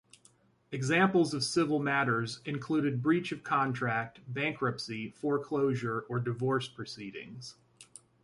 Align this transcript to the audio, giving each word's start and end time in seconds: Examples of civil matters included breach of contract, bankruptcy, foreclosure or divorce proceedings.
Examples 0.71 1.31
of 1.35 1.43
civil 1.43 1.77
matters 1.79 2.39
included 2.45 3.03
breach 3.03 3.31
of 3.31 3.43
contract, 3.43 4.19
bankruptcy, 4.27 5.09
foreclosure 5.11 6.05
or 6.09 6.19
divorce 6.19 6.67
proceedings. 6.67 7.53